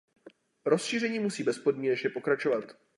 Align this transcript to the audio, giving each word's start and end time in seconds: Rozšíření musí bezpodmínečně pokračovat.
Rozšíření 0.65 1.19
musí 1.19 1.43
bezpodmínečně 1.43 2.09
pokračovat. 2.09 2.63